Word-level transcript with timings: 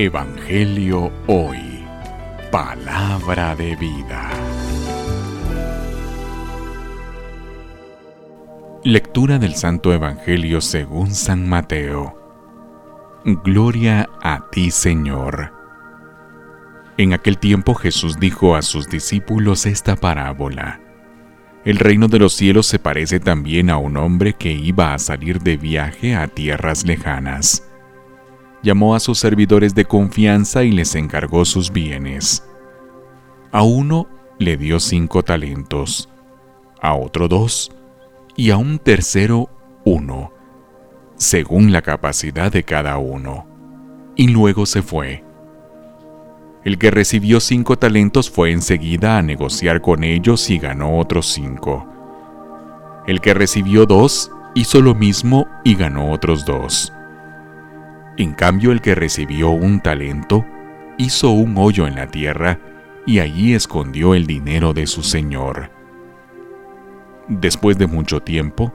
Evangelio 0.00 1.10
Hoy. 1.26 1.84
Palabra 2.52 3.56
de 3.56 3.74
vida. 3.74 4.30
Lectura 8.84 9.40
del 9.40 9.56
Santo 9.56 9.92
Evangelio 9.92 10.60
según 10.60 11.12
San 11.12 11.48
Mateo. 11.48 12.16
Gloria 13.24 14.08
a 14.22 14.48
ti, 14.50 14.70
Señor. 14.70 15.52
En 16.96 17.12
aquel 17.12 17.38
tiempo 17.38 17.74
Jesús 17.74 18.20
dijo 18.20 18.54
a 18.54 18.62
sus 18.62 18.88
discípulos 18.88 19.66
esta 19.66 19.96
parábola. 19.96 20.80
El 21.64 21.80
reino 21.80 22.06
de 22.06 22.20
los 22.20 22.34
cielos 22.34 22.68
se 22.68 22.78
parece 22.78 23.18
también 23.18 23.68
a 23.68 23.78
un 23.78 23.96
hombre 23.96 24.34
que 24.34 24.52
iba 24.52 24.94
a 24.94 24.98
salir 25.00 25.40
de 25.40 25.56
viaje 25.56 26.14
a 26.14 26.28
tierras 26.28 26.84
lejanas 26.84 27.67
llamó 28.62 28.94
a 28.94 29.00
sus 29.00 29.18
servidores 29.18 29.74
de 29.74 29.84
confianza 29.84 30.64
y 30.64 30.72
les 30.72 30.94
encargó 30.94 31.44
sus 31.44 31.72
bienes. 31.72 32.44
A 33.52 33.62
uno 33.62 34.08
le 34.38 34.56
dio 34.56 34.80
cinco 34.80 35.22
talentos, 35.22 36.08
a 36.80 36.94
otro 36.94 37.28
dos, 37.28 37.72
y 38.36 38.50
a 38.50 38.56
un 38.56 38.78
tercero 38.78 39.48
uno, 39.84 40.32
según 41.16 41.72
la 41.72 41.82
capacidad 41.82 42.52
de 42.52 42.62
cada 42.62 42.98
uno. 42.98 43.46
Y 44.16 44.28
luego 44.28 44.66
se 44.66 44.82
fue. 44.82 45.24
El 46.64 46.78
que 46.78 46.90
recibió 46.90 47.40
cinco 47.40 47.78
talentos 47.78 48.30
fue 48.30 48.52
enseguida 48.52 49.16
a 49.16 49.22
negociar 49.22 49.80
con 49.80 50.04
ellos 50.04 50.50
y 50.50 50.58
ganó 50.58 50.98
otros 50.98 51.26
cinco. 51.26 51.86
El 53.06 53.20
que 53.20 53.32
recibió 53.32 53.86
dos 53.86 54.30
hizo 54.54 54.82
lo 54.82 54.94
mismo 54.94 55.46
y 55.64 55.74
ganó 55.74 56.12
otros 56.12 56.44
dos. 56.44 56.92
En 58.18 58.34
cambio, 58.34 58.72
el 58.72 58.80
que 58.80 58.96
recibió 58.96 59.50
un 59.50 59.80
talento 59.80 60.44
hizo 60.98 61.30
un 61.30 61.56
hoyo 61.56 61.86
en 61.86 61.94
la 61.94 62.08
tierra 62.08 62.58
y 63.06 63.20
allí 63.20 63.54
escondió 63.54 64.14
el 64.14 64.26
dinero 64.26 64.74
de 64.74 64.88
su 64.88 65.04
señor. 65.04 65.70
Después 67.28 67.78
de 67.78 67.86
mucho 67.86 68.20
tiempo, 68.20 68.74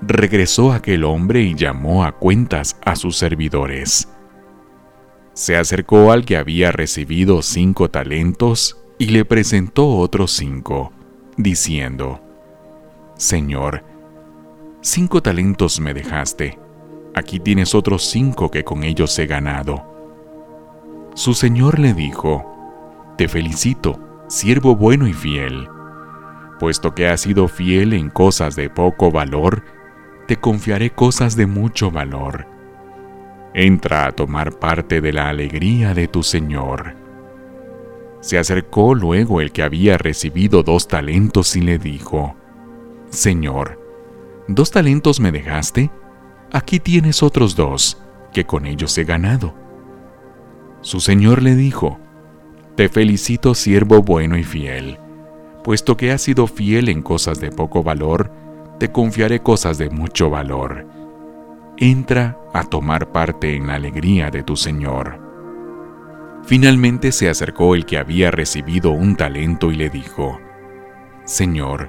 regresó 0.00 0.72
aquel 0.72 1.02
hombre 1.02 1.42
y 1.42 1.56
llamó 1.56 2.04
a 2.04 2.12
cuentas 2.12 2.76
a 2.84 2.94
sus 2.94 3.16
servidores. 3.16 4.08
Se 5.32 5.56
acercó 5.56 6.12
al 6.12 6.24
que 6.24 6.36
había 6.36 6.70
recibido 6.70 7.42
cinco 7.42 7.90
talentos 7.90 8.80
y 8.96 9.06
le 9.06 9.24
presentó 9.24 9.88
otros 9.88 10.30
cinco, 10.30 10.92
diciendo, 11.36 12.20
Señor, 13.16 13.82
cinco 14.82 15.20
talentos 15.20 15.80
me 15.80 15.94
dejaste 15.94 16.63
aquí 17.14 17.40
tienes 17.40 17.74
otros 17.74 18.04
cinco 18.04 18.50
que 18.50 18.64
con 18.64 18.84
ellos 18.84 19.18
he 19.18 19.26
ganado. 19.26 19.84
Su 21.14 21.34
señor 21.34 21.78
le 21.78 21.94
dijo, 21.94 22.44
Te 23.16 23.28
felicito, 23.28 23.98
siervo 24.28 24.74
bueno 24.76 25.06
y 25.06 25.12
fiel. 25.12 25.68
Puesto 26.58 26.94
que 26.94 27.08
has 27.08 27.20
sido 27.20 27.48
fiel 27.48 27.92
en 27.92 28.10
cosas 28.10 28.56
de 28.56 28.68
poco 28.70 29.10
valor, 29.10 29.62
te 30.26 30.36
confiaré 30.36 30.90
cosas 30.90 31.36
de 31.36 31.46
mucho 31.46 31.90
valor. 31.90 32.46
Entra 33.54 34.06
a 34.06 34.12
tomar 34.12 34.58
parte 34.58 35.00
de 35.00 35.12
la 35.12 35.28
alegría 35.28 35.94
de 35.94 36.08
tu 36.08 36.22
Señor. 36.22 36.96
Se 38.20 38.38
acercó 38.38 38.94
luego 38.94 39.40
el 39.40 39.52
que 39.52 39.62
había 39.62 39.98
recibido 39.98 40.62
dos 40.62 40.88
talentos 40.88 41.54
y 41.54 41.60
le 41.60 41.78
dijo, 41.78 42.34
Señor, 43.10 43.78
¿dos 44.48 44.70
talentos 44.70 45.20
me 45.20 45.30
dejaste? 45.30 45.90
Aquí 46.54 46.78
tienes 46.78 47.24
otros 47.24 47.56
dos, 47.56 48.00
que 48.32 48.44
con 48.44 48.64
ellos 48.64 48.96
he 48.96 49.02
ganado. 49.02 49.52
Su 50.82 51.00
señor 51.00 51.42
le 51.42 51.56
dijo, 51.56 51.98
Te 52.76 52.88
felicito 52.88 53.56
siervo 53.56 54.02
bueno 54.02 54.38
y 54.38 54.44
fiel, 54.44 55.00
puesto 55.64 55.96
que 55.96 56.12
has 56.12 56.22
sido 56.22 56.46
fiel 56.46 56.88
en 56.88 57.02
cosas 57.02 57.40
de 57.40 57.50
poco 57.50 57.82
valor, 57.82 58.30
te 58.78 58.92
confiaré 58.92 59.40
cosas 59.40 59.78
de 59.78 59.90
mucho 59.90 60.30
valor. 60.30 60.86
Entra 61.76 62.38
a 62.52 62.62
tomar 62.62 63.10
parte 63.10 63.56
en 63.56 63.66
la 63.66 63.74
alegría 63.74 64.30
de 64.30 64.44
tu 64.44 64.54
señor. 64.54 65.18
Finalmente 66.44 67.10
se 67.10 67.28
acercó 67.28 67.74
el 67.74 67.84
que 67.84 67.98
había 67.98 68.30
recibido 68.30 68.92
un 68.92 69.16
talento 69.16 69.72
y 69.72 69.76
le 69.76 69.90
dijo, 69.90 70.38
Señor, 71.24 71.88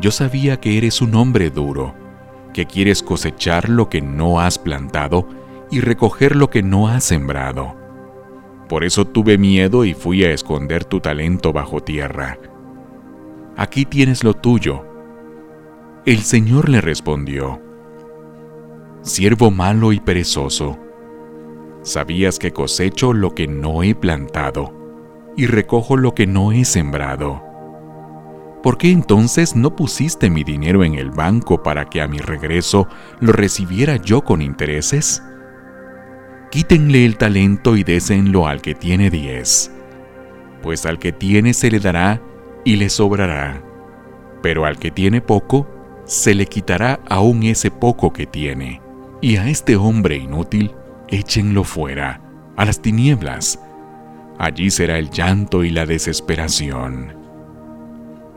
yo 0.00 0.10
sabía 0.10 0.60
que 0.60 0.78
eres 0.78 1.02
un 1.02 1.14
hombre 1.14 1.50
duro, 1.50 2.05
que 2.56 2.64
quieres 2.64 3.02
cosechar 3.02 3.68
lo 3.68 3.90
que 3.90 4.00
no 4.00 4.40
has 4.40 4.58
plantado 4.58 5.28
y 5.70 5.80
recoger 5.80 6.34
lo 6.34 6.48
que 6.48 6.62
no 6.62 6.88
has 6.88 7.04
sembrado. 7.04 7.76
Por 8.66 8.82
eso 8.82 9.06
tuve 9.06 9.36
miedo 9.36 9.84
y 9.84 9.92
fui 9.92 10.24
a 10.24 10.32
esconder 10.32 10.86
tu 10.86 11.00
talento 11.00 11.52
bajo 11.52 11.82
tierra. 11.82 12.38
Aquí 13.58 13.84
tienes 13.84 14.24
lo 14.24 14.32
tuyo. 14.32 14.86
El 16.06 16.20
Señor 16.20 16.70
le 16.70 16.80
respondió, 16.80 17.60
Siervo 19.02 19.50
malo 19.50 19.92
y 19.92 20.00
perezoso, 20.00 20.78
sabías 21.82 22.38
que 22.38 22.52
cosecho 22.52 23.12
lo 23.12 23.34
que 23.34 23.46
no 23.46 23.82
he 23.82 23.94
plantado 23.94 24.72
y 25.36 25.44
recojo 25.44 25.98
lo 25.98 26.14
que 26.14 26.26
no 26.26 26.52
he 26.52 26.64
sembrado. 26.64 27.42
¿Por 28.66 28.78
qué 28.78 28.90
entonces 28.90 29.54
no 29.54 29.76
pusiste 29.76 30.28
mi 30.28 30.42
dinero 30.42 30.82
en 30.82 30.96
el 30.96 31.12
banco 31.12 31.62
para 31.62 31.84
que 31.84 32.02
a 32.02 32.08
mi 32.08 32.18
regreso 32.18 32.88
lo 33.20 33.30
recibiera 33.30 33.94
yo 33.94 34.24
con 34.24 34.42
intereses? 34.42 35.22
Quítenle 36.50 37.06
el 37.06 37.16
talento 37.16 37.76
y 37.76 37.84
désenlo 37.84 38.48
al 38.48 38.60
que 38.60 38.74
tiene 38.74 39.08
diez, 39.08 39.70
pues 40.64 40.84
al 40.84 40.98
que 40.98 41.12
tiene 41.12 41.54
se 41.54 41.70
le 41.70 41.78
dará 41.78 42.20
y 42.64 42.74
le 42.74 42.88
sobrará, 42.88 43.62
pero 44.42 44.64
al 44.64 44.80
que 44.80 44.90
tiene 44.90 45.20
poco, 45.20 45.68
se 46.04 46.34
le 46.34 46.46
quitará 46.46 46.98
aún 47.08 47.44
ese 47.44 47.70
poco 47.70 48.12
que 48.12 48.26
tiene, 48.26 48.82
y 49.20 49.36
a 49.36 49.48
este 49.48 49.76
hombre 49.76 50.16
inútil 50.16 50.74
échenlo 51.06 51.62
fuera, 51.62 52.20
a 52.56 52.64
las 52.64 52.82
tinieblas. 52.82 53.60
Allí 54.40 54.72
será 54.72 54.98
el 54.98 55.10
llanto 55.10 55.62
y 55.62 55.70
la 55.70 55.86
desesperación. 55.86 57.25